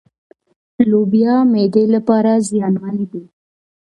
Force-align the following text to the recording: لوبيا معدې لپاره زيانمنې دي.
لوبيا 0.89 1.35
معدې 1.51 1.83
لپاره 1.95 2.31
زيانمنې 2.49 3.05
دي. 3.11 3.23